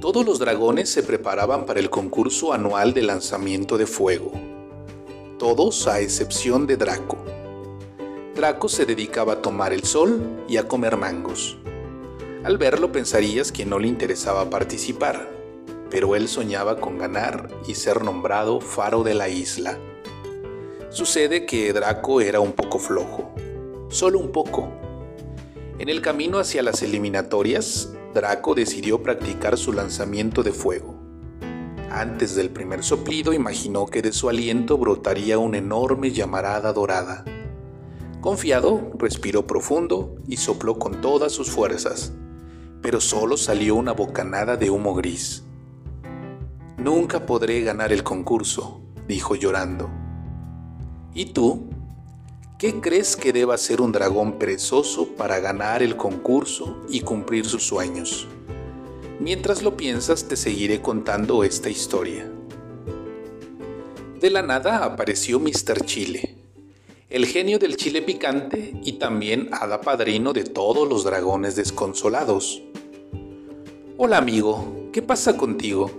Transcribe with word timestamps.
Todos 0.00 0.24
los 0.24 0.38
dragones 0.38 0.88
se 0.88 1.02
preparaban 1.02 1.66
para 1.66 1.78
el 1.78 1.90
concurso 1.90 2.54
anual 2.54 2.94
de 2.94 3.02
lanzamiento 3.02 3.76
de 3.76 3.84
fuego. 3.84 4.32
Todos 5.38 5.86
a 5.88 6.00
excepción 6.00 6.66
de 6.66 6.78
Draco. 6.78 7.18
Draco 8.34 8.70
se 8.70 8.86
dedicaba 8.86 9.34
a 9.34 9.42
tomar 9.42 9.74
el 9.74 9.84
sol 9.84 10.22
y 10.48 10.56
a 10.56 10.66
comer 10.66 10.96
mangos. 10.96 11.58
Al 12.44 12.56
verlo 12.56 12.90
pensarías 12.92 13.52
que 13.52 13.66
no 13.66 13.78
le 13.78 13.88
interesaba 13.88 14.48
participar, 14.48 15.28
pero 15.90 16.16
él 16.16 16.28
soñaba 16.28 16.80
con 16.80 16.96
ganar 16.96 17.50
y 17.68 17.74
ser 17.74 18.02
nombrado 18.02 18.62
faro 18.62 19.02
de 19.02 19.12
la 19.12 19.28
isla. 19.28 19.78
Sucede 20.88 21.44
que 21.44 21.74
Draco 21.74 22.22
era 22.22 22.40
un 22.40 22.52
poco 22.52 22.78
flojo, 22.78 23.34
solo 23.90 24.18
un 24.18 24.32
poco. 24.32 24.79
En 25.80 25.88
el 25.88 26.02
camino 26.02 26.38
hacia 26.38 26.62
las 26.62 26.82
eliminatorias, 26.82 27.94
Draco 28.12 28.54
decidió 28.54 29.02
practicar 29.02 29.56
su 29.56 29.72
lanzamiento 29.72 30.42
de 30.42 30.52
fuego. 30.52 30.94
Antes 31.90 32.34
del 32.34 32.50
primer 32.50 32.84
soplido 32.84 33.32
imaginó 33.32 33.86
que 33.86 34.02
de 34.02 34.12
su 34.12 34.28
aliento 34.28 34.76
brotaría 34.76 35.38
una 35.38 35.56
enorme 35.56 36.10
llamarada 36.10 36.74
dorada. 36.74 37.24
Confiado, 38.20 38.90
respiró 38.98 39.46
profundo 39.46 40.16
y 40.28 40.36
sopló 40.36 40.78
con 40.78 41.00
todas 41.00 41.32
sus 41.32 41.50
fuerzas, 41.50 42.12
pero 42.82 43.00
solo 43.00 43.38
salió 43.38 43.74
una 43.74 43.92
bocanada 43.92 44.58
de 44.58 44.68
humo 44.68 44.94
gris. 44.94 45.44
Nunca 46.76 47.24
podré 47.24 47.62
ganar 47.62 47.90
el 47.90 48.02
concurso, 48.02 48.82
dijo 49.08 49.34
llorando. 49.34 49.88
¿Y 51.14 51.32
tú? 51.32 51.70
¿Qué 52.60 52.78
crees 52.78 53.16
que 53.16 53.32
deba 53.32 53.56
ser 53.56 53.80
un 53.80 53.90
dragón 53.90 54.38
perezoso 54.38 55.08
para 55.16 55.40
ganar 55.40 55.82
el 55.82 55.96
concurso 55.96 56.84
y 56.90 57.00
cumplir 57.00 57.46
sus 57.46 57.62
sueños? 57.66 58.28
Mientras 59.18 59.62
lo 59.62 59.78
piensas 59.78 60.28
te 60.28 60.36
seguiré 60.36 60.82
contando 60.82 61.42
esta 61.42 61.70
historia. 61.70 62.30
De 64.20 64.28
la 64.28 64.42
nada 64.42 64.84
apareció 64.84 65.40
Mr. 65.40 65.86
Chile, 65.86 66.36
el 67.08 67.24
genio 67.24 67.58
del 67.58 67.78
chile 67.78 68.02
picante 68.02 68.78
y 68.84 68.98
también 68.98 69.48
hada 69.52 69.80
padrino 69.80 70.34
de 70.34 70.44
todos 70.44 70.86
los 70.86 71.02
dragones 71.02 71.56
desconsolados. 71.56 72.62
Hola 73.96 74.18
amigo, 74.18 74.90
¿qué 74.92 75.00
pasa 75.00 75.34
contigo? 75.38 75.90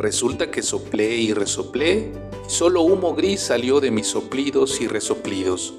Resulta 0.00 0.50
que 0.50 0.62
soplé 0.62 1.16
y 1.16 1.34
resoplé 1.34 2.10
Solo 2.48 2.80
humo 2.80 3.14
gris 3.14 3.40
salió 3.40 3.80
de 3.80 3.90
mis 3.90 4.06
soplidos 4.08 4.80
y 4.80 4.88
resoplidos, 4.88 5.74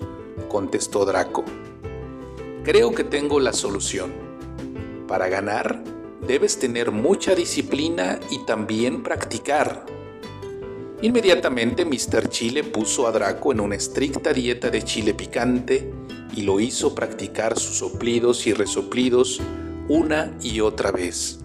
contestó 0.48 1.06
Draco. 1.06 1.44
Creo 2.64 2.94
que 2.94 3.04
tengo 3.04 3.40
la 3.40 3.52
solución. 3.52 4.14
Para 5.08 5.28
ganar, 5.28 5.84
debes 6.26 6.60
tener 6.60 6.92
mucha 6.92 7.34
disciplina 7.34 8.20
y 8.30 8.46
también 8.46 9.02
practicar. 9.02 9.88
Inmediatamente 11.02 11.84
Mr. 11.84 12.30
Chile 12.30 12.64
puso 12.64 13.08
a 13.08 13.12
Draco 13.12 13.52
en 13.52 13.60
una 13.60 13.76
estricta 13.76 14.32
dieta 14.32 14.70
de 14.70 14.84
chile 14.84 15.16
picante 15.16 15.92
y 16.36 16.44
lo 16.44 16.60
hizo 16.60 16.94
practicar 16.94 17.60
sus 17.60 17.80
soplidos 17.80 18.46
y 18.46 18.54
resoplidos 18.54 19.42
una 19.90 20.38
y 20.42 20.62
otra 20.62 20.92
vez. 20.92 21.41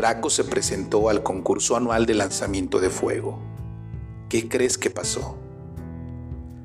Draco 0.00 0.30
se 0.30 0.44
presentó 0.44 1.10
al 1.10 1.22
concurso 1.22 1.76
anual 1.76 2.06
de 2.06 2.14
lanzamiento 2.14 2.80
de 2.80 2.88
fuego. 2.88 3.38
¿Qué 4.30 4.48
crees 4.48 4.78
que 4.78 4.88
pasó? 4.88 5.36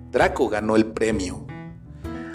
Draco 0.10 0.48
ganó 0.48 0.78
el 0.78 0.86
premio. 0.86 1.46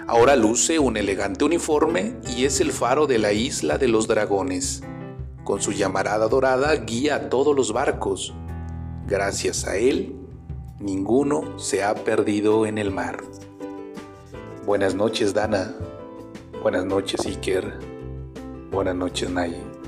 Ahora 0.05 0.35
luce 0.35 0.77
un 0.77 0.97
elegante 0.97 1.43
uniforme 1.43 2.17
y 2.27 2.45
es 2.45 2.61
el 2.61 2.71
faro 2.71 3.07
de 3.07 3.17
la 3.17 3.33
isla 3.33 3.79
de 3.79 3.87
los 3.87 4.07
dragones. 4.07 4.83
Con 5.43 5.59
su 5.59 5.71
llamarada 5.71 6.27
dorada 6.27 6.75
guía 6.75 7.15
a 7.15 7.29
todos 7.29 7.55
los 7.55 7.73
barcos. 7.73 8.35
Gracias 9.07 9.65
a 9.65 9.77
él, 9.77 10.15
ninguno 10.79 11.57
se 11.57 11.83
ha 11.83 11.95
perdido 11.95 12.67
en 12.67 12.77
el 12.77 12.91
mar. 12.91 13.23
Buenas 14.67 14.93
noches, 14.93 15.33
Dana. 15.33 15.73
Buenas 16.61 16.85
noches, 16.85 17.25
Iker. 17.25 17.79
Buenas 18.69 18.93
noches, 18.93 19.31
Nay. 19.31 19.80